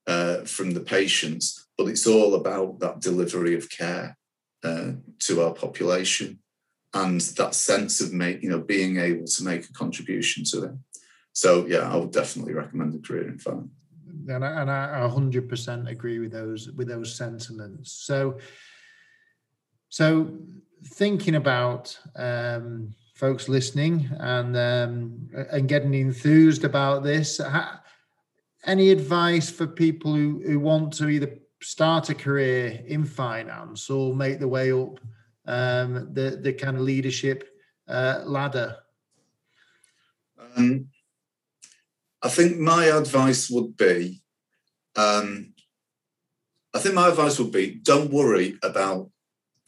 uh, 0.07 0.41
from 0.41 0.71
the 0.71 0.81
patients, 0.81 1.67
but 1.77 1.87
it's 1.87 2.07
all 2.07 2.35
about 2.35 2.79
that 2.79 2.99
delivery 2.99 3.55
of 3.55 3.69
care 3.69 4.17
uh, 4.63 4.91
to 5.19 5.41
our 5.41 5.53
population 5.53 6.39
and 6.93 7.21
that 7.21 7.53
sense 7.53 8.01
of 8.01 8.13
make, 8.13 8.41
you 8.41 8.49
know, 8.49 8.59
being 8.59 8.97
able 8.97 9.25
to 9.25 9.43
make 9.43 9.65
a 9.65 9.73
contribution 9.73 10.43
to 10.43 10.63
it. 10.63 10.71
So 11.33 11.65
yeah, 11.67 11.91
I 11.91 11.95
would 11.95 12.11
definitely 12.11 12.53
recommend 12.53 12.95
a 12.95 13.07
career 13.07 13.27
in 13.27 13.37
finance. 13.37 13.69
And 14.27 14.43
I, 14.43 14.61
and 14.61 14.71
I 14.71 15.09
100% 15.09 15.89
agree 15.89 16.19
with 16.19 16.31
those 16.31 16.71
with 16.71 16.87
those 16.87 17.15
sentiments. 17.15 17.91
So, 17.91 18.37
so 19.89 20.37
thinking 20.83 21.35
about 21.35 21.97
um, 22.15 22.93
folks 23.15 23.47
listening 23.47 24.09
and 24.19 24.55
um, 24.55 25.29
and 25.51 25.67
getting 25.67 25.93
enthused 25.93 26.63
about 26.63 27.03
this, 27.03 27.39
any 28.65 28.89
advice 28.91 29.49
for 29.49 29.67
people 29.67 30.13
who, 30.13 30.41
who 30.45 30.59
want 30.59 30.93
to 30.93 31.07
either 31.07 31.38
start 31.61 32.09
a 32.09 32.15
career 32.15 32.83
in 32.87 33.05
finance 33.05 33.89
or 33.89 34.15
make 34.15 34.39
the 34.39 34.47
way 34.47 34.71
up 34.71 34.99
um, 35.45 36.13
the 36.13 36.39
the 36.41 36.53
kind 36.53 36.77
of 36.77 36.83
leadership 36.83 37.49
uh, 37.87 38.21
ladder? 38.25 38.77
Um, 40.55 40.87
I 42.21 42.29
think 42.29 42.57
my 42.57 42.85
advice 42.85 43.49
would 43.49 43.77
be, 43.77 44.21
um, 44.95 45.53
I 46.73 46.79
think 46.79 46.95
my 46.95 47.07
advice 47.07 47.39
would 47.39 47.51
be, 47.51 47.79
don't 47.81 48.11
worry 48.11 48.57
about 48.61 49.09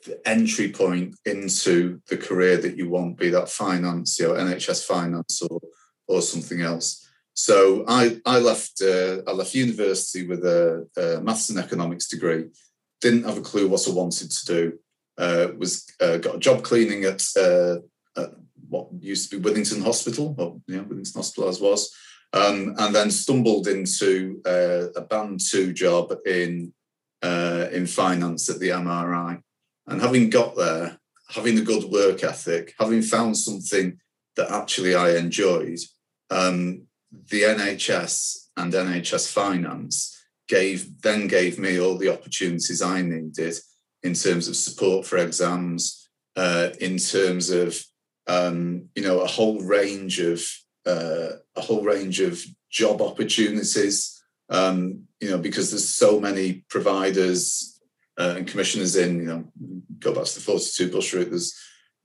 the 0.06 0.20
entry 0.28 0.72
point 0.72 1.16
into 1.26 2.02
the 2.10 2.18
career 2.18 2.58
that 2.58 2.76
you 2.76 2.90
want, 2.90 3.18
be 3.18 3.30
that 3.30 3.50
finance, 3.50 4.20
know, 4.20 4.34
NHS 4.34 4.86
finance 4.86 5.42
or 5.42 5.60
or 6.08 6.22
something 6.22 6.62
else. 6.62 7.08
So 7.48 7.86
I 7.88 8.22
I 8.26 8.38
left 8.40 8.82
uh, 8.82 9.22
I 9.28 9.32
left 9.32 9.56
university 9.56 10.28
with 10.28 10.44
a, 10.46 10.88
a, 10.98 11.22
maths 11.22 11.50
and 11.50 11.60
economics 11.60 12.08
degree. 12.08 12.46
Didn't 13.02 13.24
have 13.24 13.38
a 13.38 13.48
clue 13.50 13.68
what 13.68 13.88
I 13.88 13.92
wanted 13.92 14.30
to 14.32 14.46
do. 14.46 14.80
Uh, 15.18 15.48
was 15.58 15.88
uh, 16.00 16.18
got 16.18 16.36
a 16.36 16.40
job 16.40 16.64
cleaning 16.64 17.04
at, 17.04 17.22
uh, 17.38 17.78
at, 18.16 18.30
what 18.70 18.88
used 19.00 19.30
to 19.30 19.40
be 19.40 19.44
Withington 19.44 19.84
Hospital, 19.84 20.36
or 20.38 20.62
yeah, 20.68 20.84
Withington 20.84 21.16
Hospital 21.16 21.50
as 21.50 21.60
was 21.60 21.92
um, 22.34 22.76
and 22.78 22.96
then 22.96 23.12
stumbled 23.12 23.68
into 23.68 24.42
uh, 24.46 24.92
a 24.96 25.02
band 25.02 25.40
two 25.40 25.74
job 25.74 26.14
in 26.26 26.74
uh, 27.22 27.68
in 27.72 27.86
finance 27.86 28.50
at 28.50 28.60
the 28.60 28.70
MRI. 28.70 29.42
And 29.88 30.02
having 30.02 30.30
got 30.30 30.56
there, 30.56 30.98
having 31.30 31.58
a 31.58 31.62
good 31.64 31.86
work 31.86 32.24
ethic, 32.24 32.74
having 32.80 33.02
found 33.02 33.38
something 33.38 34.00
that 34.36 34.52
actually 34.52 34.96
I 34.96 35.18
enjoyed, 35.18 35.80
um, 36.30 36.84
the 37.12 37.44
NHS 37.44 38.48
and 38.58 38.74
NHS 38.74 39.32
finance 39.32 40.18
gave 40.48 41.01
then 41.01 41.27
gave 41.27 41.58
me 41.60 41.80
all 41.80 41.98
the 41.98 42.12
opportunities 42.12 42.82
I 42.82 43.01
needed 43.01 43.56
in 44.03 44.13
terms 44.13 44.48
of 44.48 44.56
support 44.56 45.06
for 45.06 45.18
exams, 45.18 46.10
uh, 46.36 46.70
in 46.80 46.98
terms 46.98 47.50
of 47.50 47.82
um, 48.27 48.89
you 48.96 49.03
know 49.03 49.20
a 49.22 49.27
whole 49.27 49.62
range 49.62 50.20
of 50.20 50.44
uh, 50.86 51.30
a 51.56 51.62
whole 51.62 51.84
range 51.84 52.20
of 52.20 52.44
job 52.70 53.01
opportunities. 53.01 54.18
Um, 54.50 55.03
you 55.22 55.30
know, 55.30 55.38
because 55.38 55.72
there's 55.72 55.88
so 55.88 56.20
many 56.20 56.65
providers 56.68 57.80
uh, 58.20 58.34
and 58.38 58.48
commissioners 58.48 58.96
in. 58.96 59.20
You 59.20 59.25
know, 59.25 59.51
go 60.00 60.13
back 60.13 60.25
to 60.25 60.36
the 60.36 60.41
42 60.41 60.91
bus 60.91 61.13
route. 61.13 61.30
There's 61.30 61.58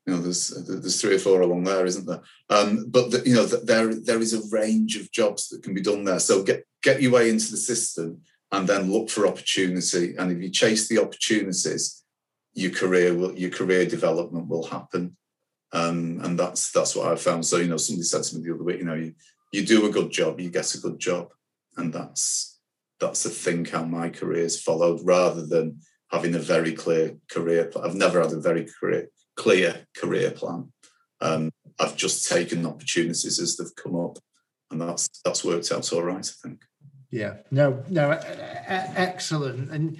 You 0.06 0.14
know, 0.14 0.20
there's 0.20 0.48
there's 0.66 1.00
three 1.00 1.16
or 1.16 1.18
four 1.18 1.40
along 1.40 1.64
there, 1.64 1.84
isn't 1.84 2.06
there? 2.06 2.22
Um, 2.48 2.86
but 2.88 3.10
the, 3.10 3.22
you 3.26 3.34
know, 3.34 3.44
the, 3.44 3.58
there 3.58 3.92
there 3.92 4.20
is 4.20 4.34
a 4.34 4.56
range 4.56 4.96
of 4.96 5.10
jobs 5.10 5.48
that 5.48 5.64
can 5.64 5.74
be 5.74 5.82
done 5.82 6.04
there. 6.04 6.20
So 6.20 6.44
get 6.44 6.64
get 6.82 7.02
your 7.02 7.12
way 7.12 7.28
into 7.28 7.50
the 7.50 7.56
system 7.56 8.20
and 8.52 8.68
then 8.68 8.92
look 8.92 9.10
for 9.10 9.26
opportunity. 9.26 10.14
And 10.16 10.30
if 10.30 10.40
you 10.40 10.50
chase 10.50 10.86
the 10.86 10.98
opportunities, 10.98 12.04
your 12.54 12.70
career 12.70 13.14
will 13.14 13.36
your 13.36 13.50
career 13.50 13.84
development 13.84 14.46
will 14.46 14.66
happen. 14.66 15.16
Um, 15.72 16.20
and 16.22 16.38
that's 16.38 16.70
that's 16.70 16.94
what 16.94 17.12
I 17.12 17.16
found. 17.16 17.44
So 17.44 17.56
you 17.56 17.66
know, 17.66 17.76
somebody 17.76 18.04
said 18.04 18.22
to 18.22 18.36
me 18.36 18.44
the 18.44 18.54
other 18.54 18.62
week, 18.62 18.78
you 18.78 18.84
know, 18.84 18.94
you, 18.94 19.14
you 19.52 19.66
do 19.66 19.86
a 19.86 19.90
good 19.90 20.12
job, 20.12 20.38
you 20.38 20.50
get 20.50 20.74
a 20.74 20.80
good 20.80 21.00
job, 21.00 21.30
and 21.76 21.92
that's 21.92 22.60
that's 23.00 23.26
a 23.26 23.30
thing 23.30 23.64
how 23.64 23.82
my 23.82 24.08
career's 24.08 24.62
followed, 24.62 25.00
rather 25.02 25.44
than 25.44 25.80
having 26.12 26.36
a 26.36 26.38
very 26.38 26.72
clear 26.72 27.16
career. 27.28 27.70
I've 27.82 27.96
never 27.96 28.22
had 28.22 28.32
a 28.32 28.40
very 28.40 28.68
clear 28.78 29.10
clear 29.36 29.86
career 29.96 30.30
plan. 30.30 30.72
Um, 31.20 31.52
I've 31.78 31.96
just 31.96 32.28
taken 32.28 32.66
opportunities 32.66 33.38
as 33.38 33.56
they've 33.56 33.74
come 33.76 33.96
up, 33.96 34.18
and 34.70 34.80
that's 34.80 35.08
that's 35.24 35.44
worked 35.44 35.70
out 35.72 35.92
all 35.92 36.02
right, 36.02 36.18
I 36.26 36.48
think. 36.48 36.62
Yeah, 37.10 37.36
no, 37.50 37.82
no, 37.88 38.10
excellent. 38.10 39.70
And 39.70 39.98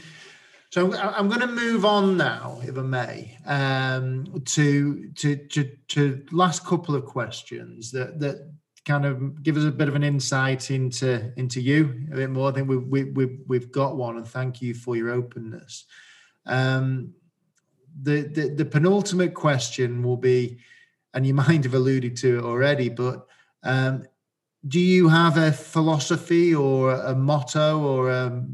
so 0.71 0.93
I'm 0.95 1.29
going 1.29 1.41
to 1.41 1.47
move 1.47 1.85
on 1.85 2.17
now, 2.17 2.61
if 2.63 2.77
I 2.77 2.83
may, 2.83 3.39
um, 3.47 4.43
to, 4.45 5.09
to 5.11 5.37
to 5.37 5.71
to 5.89 6.27
last 6.33 6.67
couple 6.67 6.95
of 6.95 7.05
questions 7.05 7.91
that 7.93 8.21
that 8.21 8.53
kind 8.85 9.05
of 9.05 9.43
give 9.43 9.57
us 9.57 9.65
a 9.65 9.71
bit 9.71 9.89
of 9.89 9.95
an 9.95 10.05
insight 10.05 10.71
into 10.71 11.33
into 11.37 11.61
you 11.61 12.07
a 12.13 12.17
bit 12.17 12.31
more. 12.31 12.51
I 12.51 12.53
think 12.53 12.69
we, 12.69 12.77
we, 12.77 13.05
we, 13.05 13.39
we've 13.47 13.73
got 13.73 13.97
one, 13.97 14.17
and 14.17 14.27
thank 14.27 14.61
you 14.61 14.75
for 14.75 14.97
your 14.97 15.11
openness. 15.11 15.85
Um, 16.47 17.15
the, 18.03 18.23
the 18.23 18.49
the 18.49 18.65
penultimate 18.65 19.35
question 19.35 20.03
will 20.03 20.17
be, 20.17 20.59
and 21.15 21.27
you 21.27 21.35
might 21.43 21.65
have 21.65 21.75
alluded 21.75 22.17
to 22.19 22.39
it 22.39 22.45
already, 22.45 22.89
but 22.89 23.27
um, 23.63 24.05
do 24.67 24.81
you 24.81 25.09
have 25.09 25.37
a 25.37 25.53
philosophy 25.53 26.55
or 26.55 26.95
a 26.95 27.15
motto 27.15 27.81
or 27.81 28.11
a, 28.11 28.45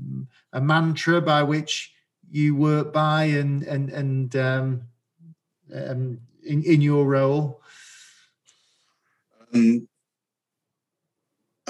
a 0.52 0.61
mantra 0.61 1.20
by 1.20 1.42
which 1.42 1.92
you 2.30 2.54
work 2.54 2.92
by 2.92 3.25
and 3.25 3.62
and 3.64 3.90
and 3.90 4.37
um, 4.37 4.82
um, 5.75 6.18
in 6.44 6.62
in 6.64 6.80
your 6.80 7.06
role? 7.06 7.62
Um, 9.54 9.88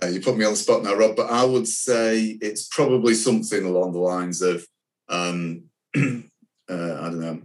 uh, 0.02 0.06
you 0.06 0.20
put 0.20 0.36
me 0.36 0.44
on 0.44 0.52
the 0.52 0.56
spot 0.56 0.82
now, 0.82 0.94
Rob, 0.94 1.14
but 1.14 1.30
I 1.30 1.44
would 1.44 1.68
say 1.68 2.38
it's 2.40 2.66
probably 2.68 3.14
something 3.14 3.64
along 3.64 3.92
the 3.92 3.98
lines 3.98 4.42
of 4.42 4.66
um, 5.08 5.64
uh, 5.96 6.00
I 6.68 7.08
don't 7.08 7.20
know, 7.20 7.42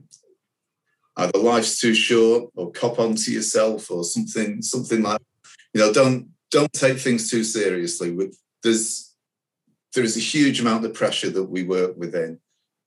either 1.18 1.40
life's 1.40 1.80
too 1.80 1.94
short 1.94 2.50
or 2.56 2.72
cop 2.72 3.00
on 3.00 3.16
to 3.16 3.32
yourself 3.32 3.90
or 3.92 4.04
something, 4.04 4.62
something 4.62 5.02
like 5.02 5.22
you 5.74 5.82
know, 5.82 5.92
don't 5.92 6.30
don't 6.52 6.72
take 6.74 6.98
things 7.00 7.30
too 7.30 7.44
seriously. 7.44 8.12
with 8.12 8.38
There's 8.64 9.16
there 9.94 10.04
is 10.04 10.18
a 10.18 10.22
huge 10.22 10.60
amount 10.60 10.86
of 10.86 10.94
pressure 10.94 11.30
that 11.30 11.44
we 11.44 11.64
work 11.64 11.98
within, 11.98 12.40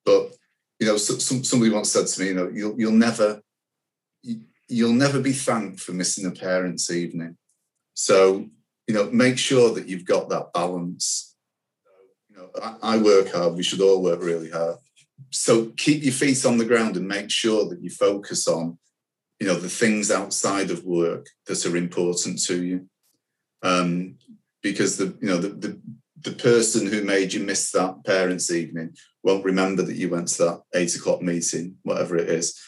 but 0.05 0.33
you 0.79 0.87
know, 0.87 0.97
some, 0.97 1.45
somebody 1.45 1.71
once 1.71 1.91
said 1.91 2.07
to 2.07 2.21
me, 2.21 2.29
you 2.29 2.35
know, 2.35 2.51
you'll 2.53 2.79
you'll 2.79 2.93
never 2.93 3.43
you'll 4.69 4.93
never 4.93 5.21
be 5.21 5.33
thanked 5.33 5.81
for 5.81 5.93
missing 5.93 6.27
a 6.27 6.31
parent's 6.31 6.91
evening. 6.91 7.37
So 7.95 8.49
you 8.87 8.95
know, 8.95 9.11
make 9.11 9.39
sure 9.39 9.73
that 9.75 9.89
you've 9.89 10.05
got 10.05 10.29
that 10.31 10.53
balance. 10.53 11.37
You 12.29 12.37
know, 12.37 12.51
I, 12.61 12.95
I 12.95 12.97
work 12.99 13.33
hard. 13.33 13.55
We 13.55 13.63
should 13.63 13.81
all 13.81 14.03
work 14.03 14.21
really 14.21 14.51
hard. 14.51 14.79
So 15.31 15.67
keep 15.77 16.03
your 16.03 16.13
feet 16.13 16.45
on 16.45 16.59
the 16.59 16.65
ground 16.65 16.97
and 16.97 17.07
make 17.07 17.31
sure 17.31 17.69
that 17.69 17.83
you 17.83 17.91
focus 17.91 18.49
on, 18.49 18.79
you 19.39 19.47
know, 19.47 19.55
the 19.55 19.69
things 19.69 20.11
outside 20.11 20.71
of 20.71 20.85
work 20.85 21.27
that 21.47 21.65
are 21.65 21.77
important 21.77 22.43
to 22.47 22.63
you 22.63 22.89
um, 23.63 24.17
because 24.63 24.97
the 24.97 25.17
you 25.21 25.29
know 25.29 25.39
the, 25.39 25.49
the 25.49 25.81
the 26.23 26.33
person 26.33 26.87
who 26.87 27.03
made 27.03 27.33
you 27.33 27.41
miss 27.41 27.71
that 27.73 28.05
parents' 28.05 28.51
evening 28.51 28.95
won't 29.23 29.45
remember 29.45 29.83
that 29.83 29.97
you 29.97 30.09
went 30.11 30.29
to 30.29 30.45
that 30.45 30.63
eight 30.75 30.95
o'clock 30.95 31.23
meeting, 31.23 31.77
whatever 31.83 32.17
it 32.17 32.29
is. 32.29 32.59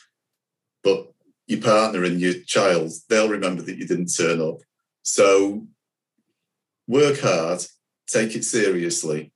But 0.82 1.12
your 1.46 1.60
partner 1.60 2.04
and 2.04 2.20
your 2.20 2.34
child, 2.46 2.92
they'll 3.08 3.28
remember 3.28 3.62
that 3.62 3.76
you 3.76 3.86
didn't 3.86 4.14
turn 4.14 4.40
up. 4.40 4.60
So 5.02 5.66
work 6.86 7.20
hard, 7.20 7.60
take 8.06 8.34
it 8.34 8.44
seriously, 8.44 9.32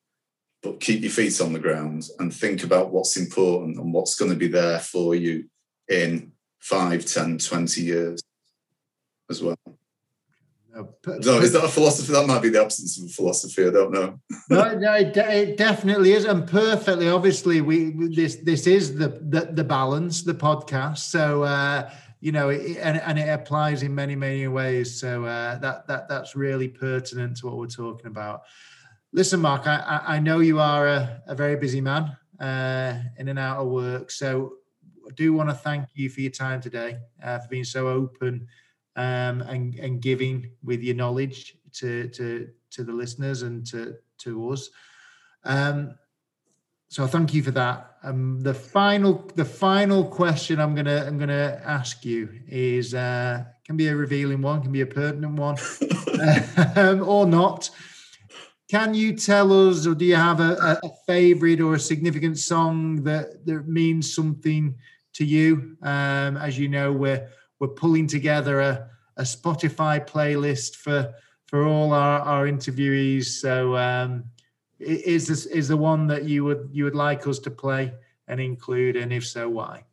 but 0.62 0.80
keep 0.80 1.02
your 1.02 1.10
feet 1.10 1.40
on 1.40 1.52
the 1.52 1.58
ground 1.58 2.08
and 2.18 2.32
think 2.32 2.64
about 2.64 2.90
what's 2.90 3.16
important 3.16 3.76
and 3.78 3.92
what's 3.92 4.16
going 4.16 4.30
to 4.30 4.36
be 4.36 4.48
there 4.48 4.80
for 4.80 5.14
you 5.14 5.48
in 5.88 6.32
5, 6.60 7.04
10, 7.04 7.38
20 7.38 7.80
years 7.82 8.22
as 9.30 9.42
well. 9.42 9.56
No, 10.74 11.40
is 11.40 11.52
that 11.52 11.64
a 11.64 11.68
philosophy? 11.68 12.12
That 12.12 12.26
might 12.26 12.42
be 12.42 12.50
the 12.50 12.60
absence 12.60 12.98
of 12.98 13.06
a 13.06 13.08
philosophy. 13.08 13.66
I 13.66 13.70
don't 13.70 13.92
know. 13.92 14.20
no, 14.50 14.76
no, 14.76 14.94
it, 14.94 15.16
it, 15.16 15.56
definitely 15.56 16.12
is, 16.12 16.26
and 16.26 16.46
perfectly. 16.46 17.08
Obviously, 17.08 17.62
we 17.62 17.92
this 18.14 18.36
this 18.36 18.66
is 18.66 18.94
the 18.94 19.08
the, 19.08 19.48
the 19.52 19.64
balance, 19.64 20.22
the 20.22 20.34
podcast. 20.34 20.98
So 20.98 21.44
uh, 21.44 21.90
you 22.20 22.30
know, 22.30 22.50
it, 22.50 22.76
and 22.76 23.00
and 23.00 23.18
it 23.18 23.28
applies 23.28 23.82
in 23.82 23.94
many 23.94 24.16
many 24.16 24.48
ways. 24.48 25.00
So 25.00 25.24
uh, 25.24 25.56
that 25.58 25.86
that 25.86 26.10
that's 26.10 26.36
really 26.36 26.68
pertinent 26.68 27.38
to 27.38 27.46
what 27.46 27.56
we're 27.56 27.68
talking 27.68 28.06
about. 28.06 28.42
Listen, 29.16 29.40
Mark, 29.40 29.66
I 29.66 30.02
I 30.06 30.18
know 30.18 30.40
you 30.40 30.60
are 30.60 30.86
a, 30.86 31.22
a 31.26 31.34
very 31.34 31.56
busy 31.56 31.80
man, 31.80 32.14
uh, 32.38 33.00
in 33.16 33.28
and 33.28 33.38
out 33.38 33.56
of 33.56 33.68
work. 33.68 34.10
So 34.10 34.56
I 35.08 35.12
do 35.14 35.32
want 35.32 35.48
to 35.48 35.54
thank 35.54 35.86
you 35.94 36.10
for 36.10 36.20
your 36.20 36.30
time 36.30 36.60
today, 36.60 36.98
uh, 37.24 37.38
for 37.38 37.48
being 37.48 37.64
so 37.64 37.88
open 37.88 38.46
um, 38.94 39.40
and, 39.40 39.74
and 39.76 40.02
giving 40.02 40.50
with 40.62 40.82
your 40.82 40.96
knowledge 40.96 41.56
to, 41.76 42.08
to, 42.08 42.48
to 42.72 42.84
the 42.84 42.92
listeners 42.92 43.40
and 43.40 43.66
to, 43.68 43.94
to 44.18 44.50
us. 44.50 44.68
Um, 45.44 45.94
so 46.88 47.06
thank 47.06 47.32
you 47.32 47.42
for 47.42 47.52
that. 47.52 47.96
Um, 48.02 48.42
the 48.42 48.52
final 48.52 49.14
the 49.34 49.46
final 49.46 50.04
question 50.04 50.60
I'm 50.60 50.74
gonna 50.74 51.04
I'm 51.06 51.16
gonna 51.16 51.58
ask 51.64 52.04
you 52.04 52.28
is 52.46 52.92
uh, 52.92 53.44
can 53.64 53.78
be 53.78 53.88
a 53.88 53.96
revealing 53.96 54.42
one, 54.42 54.60
can 54.60 54.72
be 54.72 54.82
a 54.82 54.86
pertinent 54.86 55.36
one, 55.36 55.56
um, 56.76 57.02
or 57.08 57.24
not. 57.24 57.70
Can 58.68 58.94
you 58.94 59.14
tell 59.14 59.68
us, 59.68 59.86
or 59.86 59.94
do 59.94 60.04
you 60.04 60.16
have 60.16 60.40
a, 60.40 60.78
a, 60.82 60.90
favorite 61.06 61.60
or 61.60 61.74
a 61.74 61.80
significant 61.80 62.36
song 62.36 63.04
that 63.04 63.46
that 63.46 63.68
means 63.68 64.12
something 64.12 64.74
to 65.14 65.24
you? 65.24 65.76
Um, 65.82 66.36
as 66.36 66.58
you 66.58 66.68
know, 66.68 66.92
we're 66.92 67.28
we're 67.60 67.68
pulling 67.68 68.08
together 68.08 68.60
a, 68.60 68.90
a 69.18 69.22
Spotify 69.22 70.04
playlist 70.04 70.76
for 70.76 71.14
for 71.46 71.64
all 71.64 71.92
our, 71.92 72.20
our 72.20 72.46
interviewees. 72.46 73.26
So 73.26 73.76
um, 73.76 74.24
is 74.80 75.28
this 75.28 75.46
is 75.46 75.68
the 75.68 75.76
one 75.76 76.08
that 76.08 76.24
you 76.24 76.44
would 76.44 76.68
you 76.72 76.84
would 76.84 76.96
like 76.96 77.26
us 77.28 77.38
to 77.40 77.50
play 77.52 77.92
and 78.26 78.40
include, 78.40 78.96
and 78.96 79.12
if 79.12 79.24
so, 79.24 79.48
why? 79.48 79.84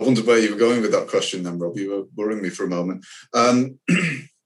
I 0.00 0.04
wonder 0.04 0.22
where 0.22 0.38
you 0.38 0.52
were 0.52 0.58
going 0.58 0.82
with 0.82 0.92
that 0.92 1.08
question, 1.08 1.44
then, 1.44 1.58
Rob. 1.58 1.76
You 1.76 1.90
were 1.90 2.04
worrying 2.16 2.42
me 2.42 2.50
for 2.50 2.64
a 2.64 2.68
moment. 2.68 3.04
Um, 3.32 3.78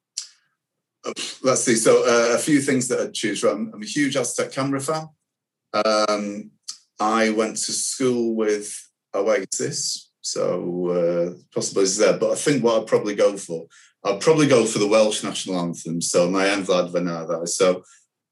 let's 1.43 1.62
see. 1.62 1.75
So, 1.75 2.05
uh, 2.05 2.35
a 2.35 2.38
few 2.38 2.61
things 2.61 2.88
that 2.88 3.01
I'd 3.01 3.15
choose 3.15 3.41
from. 3.41 3.71
I'm 3.75 3.83
a 3.83 3.87
huge 3.87 4.17
Aztec 4.17 4.53
Camera 4.53 4.81
fan. 4.81 5.09
Um, 5.73 6.51
I 7.01 7.31
went 7.31 7.57
to 7.57 7.73
school 7.73 8.35
with 8.35 8.73
Oasis, 9.15 10.11
so 10.21 10.88
uh, 10.88 11.35
possibilities 11.55 11.99
there. 11.99 12.19
But 12.19 12.33
I 12.33 12.35
think 12.37 12.62
what 12.62 12.81
I'd 12.81 12.87
probably 12.87 13.15
go 13.15 13.37
for, 13.37 13.67
I'd 14.05 14.21
probably 14.21 14.47
go 14.47 14.65
for 14.65 14.79
the 14.79 14.88
Welsh 14.88 15.25
national 15.25 15.59
anthem. 15.59 16.01
So 16.01 16.31
my 16.31 16.45
fy 16.45 16.62
Nhadau. 16.62 17.49
So 17.49 17.83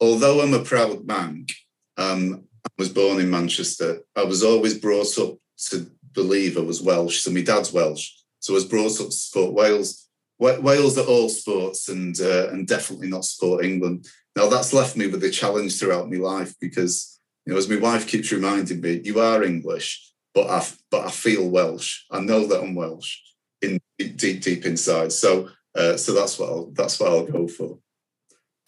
although 0.00 0.40
I'm 0.40 0.54
a 0.54 0.60
proud 0.60 1.06
Manc, 1.06 1.50
um, 1.96 2.44
I 2.64 2.68
was 2.78 2.88
born 2.88 3.20
in 3.20 3.30
Manchester. 3.30 4.02
I 4.16 4.24
was 4.24 4.42
always 4.42 4.78
brought 4.78 5.18
up 5.18 5.38
to 5.68 5.90
believe 6.12 6.56
I 6.56 6.62
was 6.62 6.82
Welsh. 6.82 7.20
So 7.20 7.30
my 7.30 7.42
dad's 7.42 7.72
Welsh. 7.72 8.10
So 8.40 8.54
I 8.54 8.56
was 8.56 8.64
brought 8.64 9.00
up 9.00 9.06
to 9.06 9.12
support 9.12 9.54
Wales. 9.54 10.08
Wales 10.40 10.96
at 10.96 11.06
all 11.06 11.28
sports 11.28 11.88
and 11.88 12.18
uh, 12.20 12.48
and 12.48 12.66
definitely 12.66 13.08
not 13.08 13.24
support 13.24 13.64
England. 13.64 14.06
Now 14.34 14.48
that's 14.48 14.72
left 14.72 14.96
me 14.96 15.06
with 15.06 15.22
a 15.22 15.30
challenge 15.30 15.78
throughout 15.78 16.10
my 16.10 16.16
life 16.16 16.54
because 16.60 17.20
you 17.44 17.52
know 17.52 17.58
as 17.58 17.68
my 17.68 17.76
wife 17.76 18.06
keeps 18.08 18.32
reminding 18.32 18.80
me, 18.80 19.02
you 19.04 19.20
are 19.20 19.44
English, 19.44 20.12
but 20.34 20.48
I 20.48 20.66
but 20.90 21.06
I 21.06 21.10
feel 21.10 21.48
Welsh. 21.48 22.04
I 22.10 22.20
know 22.20 22.46
that 22.46 22.62
I'm 22.62 22.74
Welsh 22.74 23.18
in 23.60 23.78
deep 23.98 24.40
deep 24.40 24.64
inside. 24.64 25.12
So 25.12 25.50
uh, 25.74 25.96
so 25.96 26.14
that's 26.14 26.38
what 26.38 26.48
I'll 26.48 26.70
that's 26.72 26.98
what 26.98 27.10
I'll 27.10 27.26
go 27.26 27.46
for. 27.46 27.78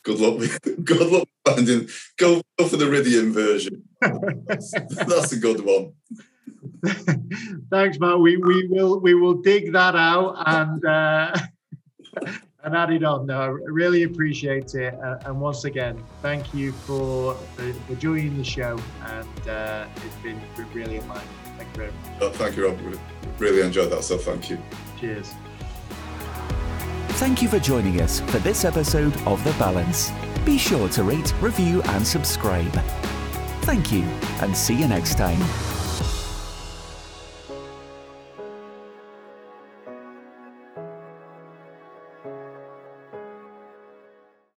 Good 0.04 0.20
luck 0.20 0.38
with 0.38 0.60
good 0.84 1.10
luck 1.10 1.28
finding 1.46 1.88
go, 2.18 2.42
go 2.58 2.68
for 2.68 2.76
the 2.76 2.84
Rhydian 2.84 3.32
version. 3.32 3.82
That's, 4.46 4.70
that's 5.06 5.32
a 5.32 5.38
good 5.38 5.64
one. 5.64 5.92
Thanks, 7.70 7.98
Matt. 7.98 8.18
We 8.18 8.36
we 8.36 8.66
will 8.68 9.00
we 9.00 9.14
will 9.14 9.34
dig 9.34 9.72
that 9.72 9.94
out 9.96 10.42
and 10.46 10.84
uh, 10.84 11.34
and 12.64 12.76
added 12.76 13.04
on. 13.04 13.26
No, 13.26 13.40
I 13.40 13.46
really 13.46 14.04
appreciate 14.04 14.74
it. 14.74 14.94
Uh, 14.94 15.18
and 15.26 15.40
once 15.40 15.64
again, 15.64 16.02
thank 16.20 16.54
you 16.54 16.72
for, 16.72 17.34
for, 17.34 17.72
for 17.72 17.94
joining 17.96 18.36
the 18.36 18.44
show. 18.44 18.78
And 19.06 19.48
uh, 19.48 19.86
it's 19.96 20.16
been 20.16 20.40
really 20.72 20.98
a 20.98 21.02
Thank 21.02 21.68
you, 21.76 21.76
very 21.76 21.92
much. 21.92 22.22
oh, 22.22 22.30
thank 22.30 22.56
you, 22.56 22.66
Rob. 22.66 22.78
Really 23.38 23.62
enjoyed 23.62 23.90
that, 23.90 24.04
so 24.04 24.18
thank 24.18 24.50
you. 24.50 24.58
Cheers. 24.98 25.32
Thank 27.16 27.42
you 27.42 27.48
for 27.48 27.58
joining 27.58 28.00
us 28.00 28.20
for 28.20 28.38
this 28.38 28.64
episode 28.64 29.16
of 29.26 29.42
The 29.44 29.52
Balance. 29.52 30.10
Be 30.44 30.58
sure 30.58 30.88
to 30.88 31.04
rate, 31.04 31.32
review, 31.40 31.82
and 31.82 32.06
subscribe. 32.06 32.72
Thank 33.62 33.92
you, 33.92 34.02
and 34.40 34.56
see 34.56 34.74
you 34.74 34.88
next 34.88 35.16
time. 35.16 35.71